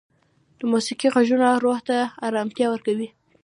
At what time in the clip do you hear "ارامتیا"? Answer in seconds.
2.27-2.67